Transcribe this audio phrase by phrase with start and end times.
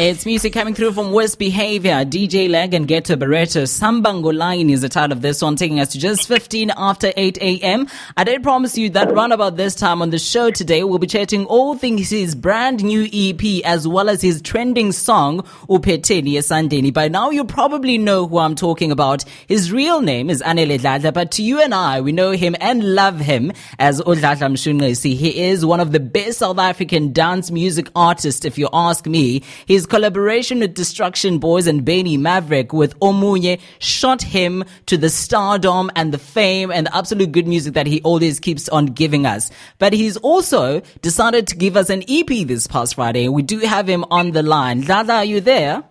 [0.00, 3.64] It's music coming through from Worst Behavior, DJ Leg and Ghetto Barreto.
[3.64, 7.36] Sambango Line is the title of this one, taking us to just 15 after 8
[7.38, 7.88] a.m.
[8.16, 11.08] I did promise you that round about this time on the show today, we'll be
[11.08, 16.94] chatting all things his brand new EP as well as his trending song, Upeteni Sandeni.
[16.94, 19.24] By now, you probably know who I'm talking about.
[19.48, 23.18] His real name is Anele but to you and I, we know him and love
[23.18, 25.16] him as Udladla Mshunqisi.
[25.16, 29.42] He is one of the best South African dance music artists, if you ask me.
[29.66, 35.90] His collaboration with Distruction Boyz and Benny Maverick with Omunye shot him to the stardom
[35.96, 39.50] and the fame and the absolute good music that he always keeps on giving us.
[39.78, 43.28] But he's also decided to give us an EP this past Friday.
[43.28, 44.82] We do have him on the line.
[44.82, 45.82] Dada, are you there?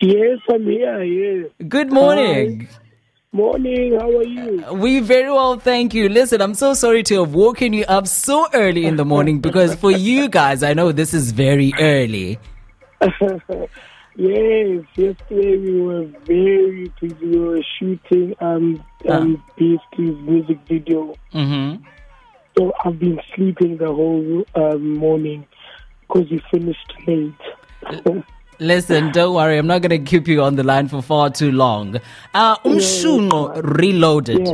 [0.00, 1.02] Yes, I'm here.
[1.04, 1.50] Yes.
[1.68, 2.66] Good morning.
[2.66, 2.78] Hi.
[3.34, 3.98] Morning.
[3.98, 4.74] How are you?
[4.74, 6.10] We very well, thank you.
[6.10, 9.74] Listen, I'm so sorry to have woken you up so early in the morning because
[9.74, 12.38] for you guys, I know this is very early.
[14.16, 17.14] yes, yesterday we were very busy.
[17.26, 21.14] We were shooting um, um BST's music video.
[21.34, 21.84] Mm-hmm.
[22.56, 25.46] So I've been sleeping the whole um, morning
[26.00, 28.24] because we finished late.
[28.58, 29.58] Listen, don't worry.
[29.58, 31.96] I'm not going to keep you on the line for far too long.
[32.32, 34.48] Uh, Umshunqo Reloaded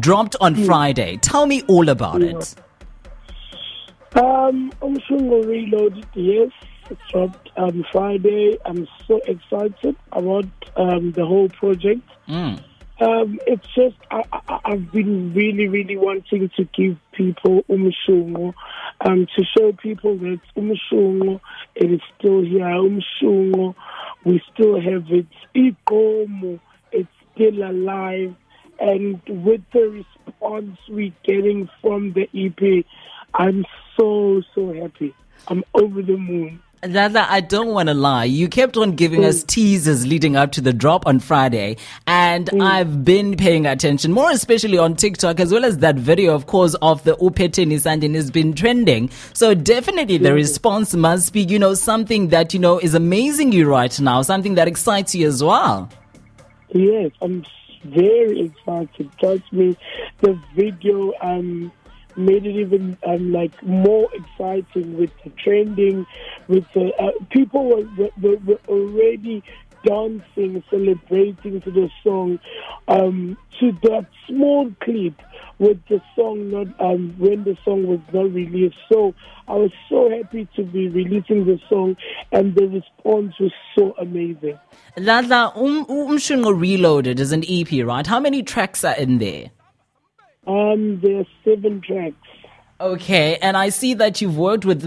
[0.00, 1.18] dropped on Friday.
[1.18, 2.56] Tell me all about it.
[4.16, 6.50] Um, Umshunqo Reloaded, yes,
[6.90, 8.58] it dropped on Friday.
[8.64, 12.02] I'm so excited about um, the whole project.
[12.28, 12.62] Mm.
[13.00, 18.54] Um, it's just I, I, I've been really, really wanting to give people umshungo,
[19.04, 21.40] um, to show people that umshungo
[21.74, 22.60] it is still here.
[22.60, 23.74] Umshungo,
[24.24, 25.26] we still have it.
[25.54, 26.60] Ikomo,
[26.92, 28.36] it's still alive,
[28.78, 32.84] and with the response we're getting from the EP,
[33.34, 33.64] I'm
[33.96, 35.14] so so happy.
[35.48, 36.62] I'm over the moon.
[36.84, 38.24] Lala, I don't want to lie.
[38.24, 39.46] You kept on giving us mm.
[39.46, 41.76] teasers leading up to the drop on Friday,
[42.08, 42.60] and mm.
[42.60, 46.74] I've been paying attention, more especially on TikTok, as well as that video, of course,
[46.82, 49.10] of the Upeteni Sandin has been trending.
[49.32, 50.34] So definitely the mm.
[50.34, 54.56] response must be, you know, something that, you know, is amazing you right now, something
[54.56, 55.88] that excites you as well.
[56.74, 57.44] Yes, I'm
[57.84, 59.08] very excited.
[59.20, 59.76] Trust me,
[60.20, 61.70] the video um
[62.16, 66.06] made it even um like more exciting with the trending,
[66.48, 69.42] with the uh, people were, were, were already
[69.84, 72.38] dancing, celebrating to the song,
[72.88, 75.14] um to that small clip
[75.58, 78.76] with the song not um when the song was not released.
[78.92, 79.14] So
[79.48, 81.96] I was so happy to be releasing the song,
[82.30, 84.58] and the response was so amazing.
[84.96, 88.06] Lala, um, Umshunqo Reloaded is an EP, right?
[88.06, 89.50] How many tracks are in there?
[90.46, 92.16] Um, there are seven tracks.
[92.80, 94.82] Okay, and I see that you've worked with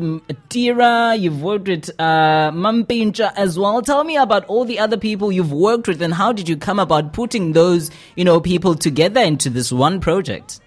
[0.49, 3.81] Tira, you've worked with uh, Mampintsha as well.
[3.81, 6.77] Tell me about all the other people you've worked with and how did you come
[6.77, 10.59] about putting those, you know, people together into this one project?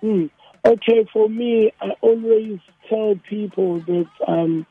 [0.00, 0.26] Hmm.
[0.64, 4.64] Okay, for me, I always tell people that um,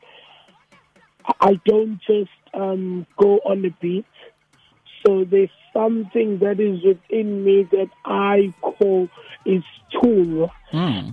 [1.26, 4.06] I- I don't just um, go on a beat.
[5.06, 9.08] So there's something that is within me that I call
[9.44, 10.50] is tunywa.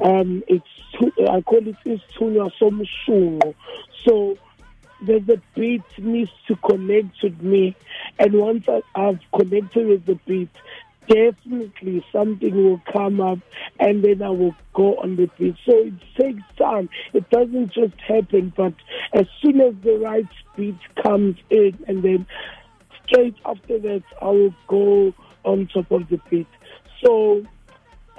[0.01, 0.66] Um, it's
[1.29, 3.56] I call it is tunywa somshungo.
[4.07, 4.38] So
[5.01, 7.75] there's a beat needs to connect with me,
[8.17, 10.50] and once I, I've connected with the beat,
[11.07, 13.40] definitely something will come up,
[13.79, 15.56] and then I will go on the beat.
[15.66, 16.90] So it takes time.
[17.13, 18.73] It doesn't just happen, but
[19.13, 22.28] as soon as the right beat comes in, and then
[23.06, 25.13] straight after that, I will go
[25.44, 26.47] on top of the beat.
[27.03, 27.44] So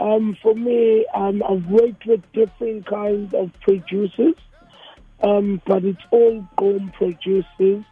[0.01, 4.35] um, for me, um, I've worked with different kinds of producers,
[5.23, 7.85] um, but it's all home producers.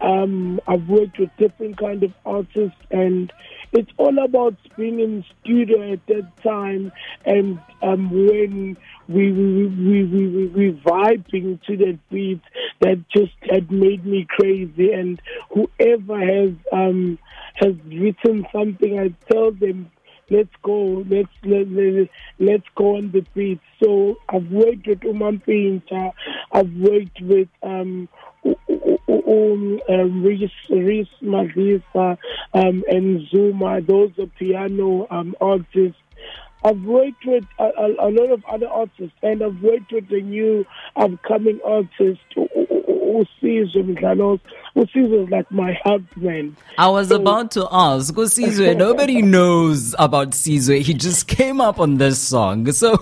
[0.00, 3.32] Um, I've worked with different kind of artists, and
[3.72, 6.92] it's all about being in studio at that time,
[7.24, 8.76] and um, when
[9.08, 12.42] we we we we we, we vibing to that beat
[12.80, 14.92] that just had made me crazy.
[14.92, 15.20] And
[15.50, 17.18] whoever has um
[17.54, 19.90] has written something, I tell them
[20.30, 23.60] let's go, let's let, let, let's go on the beat.
[23.82, 26.12] So I've worked with Umampintsha,
[26.52, 28.08] I've worked with um
[29.26, 32.18] um, um, Reece, Reece Madlisa,
[32.52, 33.80] um, and Zuma.
[33.80, 35.98] Those are piano um, artists.
[36.64, 40.22] I've worked with a, a, a lot of other artists, and I've worked with the
[40.22, 40.64] new
[40.96, 42.22] upcoming artist,
[42.88, 44.40] Usizo Mdlalos.
[44.76, 46.56] Usizo is like my husband.
[46.78, 50.80] I was about to ask, because Sizwe, nobody knows about Sizwe.
[50.80, 52.70] He just came up on this song.
[52.72, 52.96] So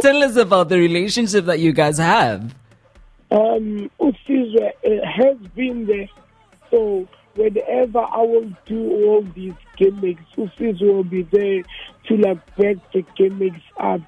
[0.00, 2.54] tell us about the relationship that you guys have.
[3.30, 6.08] Um, Usizwe uh, has been there.
[6.70, 11.62] So whenever I will do all these gimmicks, Ufis will be there
[12.08, 14.00] to like back the gimmicks up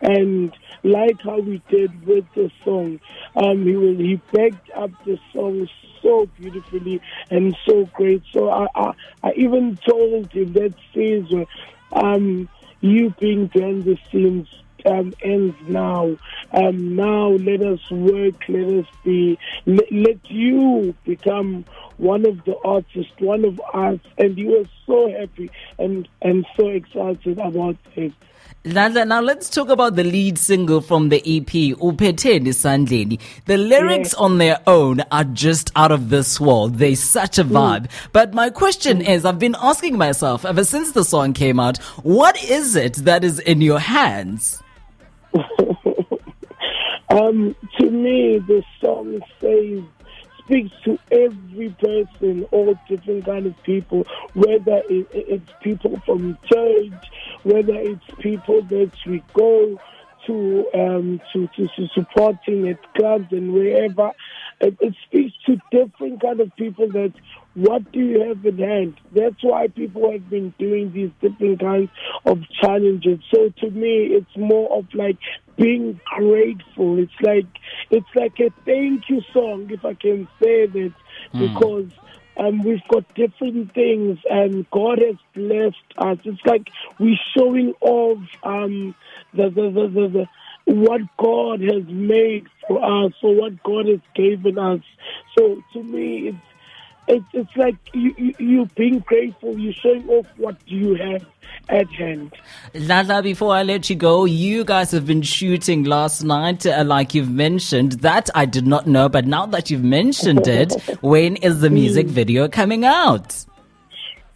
[0.00, 0.52] and
[0.82, 3.00] like how we did with the song.
[3.36, 5.68] Um, he will he backed up the song
[6.02, 7.00] so beautifully
[7.30, 8.22] and so great.
[8.32, 8.92] So I I,
[9.22, 11.46] I even told him that says
[11.92, 12.48] um
[12.80, 14.48] you being behind the scenes
[14.86, 16.16] um, ends now.
[16.52, 21.64] Um, now let us work, let us be, let, let you become
[22.02, 24.00] one of the artists, one of us.
[24.18, 28.12] And he was so happy and, and so excited about it.
[28.64, 33.20] Lala, now let's talk about the lead single from the EP, Upeteni Sandleni.
[33.46, 36.78] The lyrics on their own are just out of this world.
[36.78, 37.88] They're such a vibe.
[38.12, 42.42] But my question is, I've been asking myself ever since the song came out, what
[42.44, 44.62] is it that is in your hands?
[47.12, 49.82] Um, to me, the song says
[50.44, 57.10] speaks to every person, all different kind of people, whether it, it's people from church,
[57.42, 59.78] whether it's people that we go
[60.26, 64.12] to um, to, to, to supporting at clubs and wherever.
[64.62, 67.12] It, it speaks to different kind of people that
[67.54, 69.00] what do you have in hand?
[69.14, 71.90] That's why people have been doing these different kinds
[72.24, 73.18] of challenges.
[73.34, 75.18] So to me, it's more of like
[75.56, 76.98] being grateful.
[76.98, 77.46] It's like
[77.90, 80.94] it's like a thank you song, if I can say that,
[81.38, 81.90] because
[82.38, 86.18] um, we've got different things, and God has blessed us.
[86.24, 86.68] It's like
[86.98, 88.94] we're showing off um,
[89.34, 90.28] the, the, the, the, the
[90.64, 94.80] what God has made for us, or what God has given us.
[95.36, 96.38] So to me, it's
[97.08, 101.26] it's, it's like you, you, you being grateful, you're showing off what you have
[101.68, 102.32] at hand.
[102.74, 107.14] Lala, before I let you go, you guys have been shooting last night, uh, like
[107.14, 107.92] you've mentioned.
[107.92, 112.06] That I did not know, but now that you've mentioned it, when is the music
[112.06, 113.44] video coming out?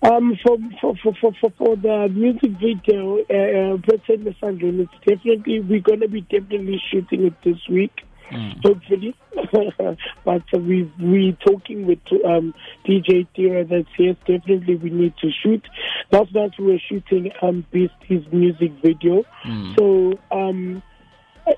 [0.06, 5.80] Um, for for for for for, the music video, uh, uh, Sandrine, it's definitely we're
[5.80, 7.90] gonna be definitely shooting it this week,
[8.62, 9.16] hopefully.
[10.24, 12.54] but uh, we we talking with um,
[12.86, 15.66] DJ Tira that yes, definitely we need to shoot.
[16.12, 19.24] Night we were shooting um Beastie's music video,
[19.76, 20.82] so um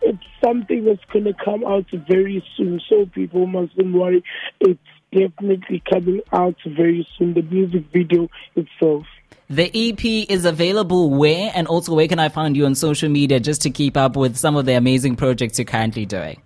[0.03, 2.81] it's something that's going to come out very soon.
[2.89, 4.23] So people mustn't worry.
[4.61, 4.81] It's
[5.13, 7.35] definitely coming out very soon.
[7.35, 9.07] The music video itself.
[9.51, 13.41] The EP is available where, and also where can I find you on social media
[13.41, 16.43] just to keep up with some of the amazing projects you're currently doing?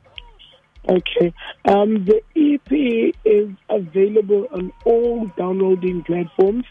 [0.89, 1.33] Okay.
[1.65, 6.65] Um, the EP is available on all downloading platforms.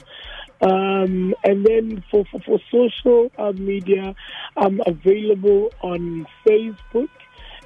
[0.61, 4.15] Um, and then for, for, for social uh, media,
[4.57, 7.09] I'm available on Facebook.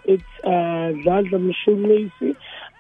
[0.06, 2.36] It's uh, Zaza Mshunqisi.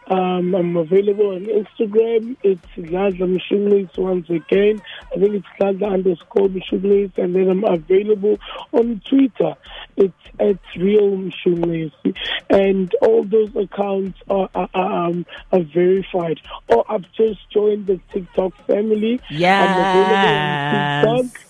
[0.07, 2.37] Um, I'm available on Instagram.
[2.43, 4.81] It's Zaza Mshunqisi once again.
[5.11, 7.17] I think it's Zaza underscore Mshunqisi.
[7.17, 8.37] And then I'm available
[8.71, 9.55] on Twitter.
[9.97, 12.15] It's at Real Mshunqisi.
[12.49, 16.39] And all those accounts are, are, are, um, are verified.
[16.69, 19.21] Or I've just joined the TikTok family.
[19.57, 21.41] I'm available on TikTok.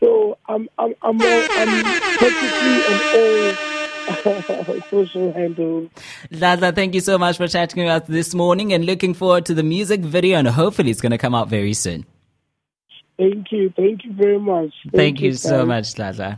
[0.00, 3.58] So I'm I'm I'm, all, I'm practically on all
[4.90, 5.90] social handles.
[6.30, 9.54] Lala, thank you so much for chatting with us this morning and looking forward to
[9.54, 12.06] the music video and hopefully it's going to come out very soon.
[13.18, 14.72] Thank you, thank you very much.
[14.94, 16.34] Thank, you so much, Lala.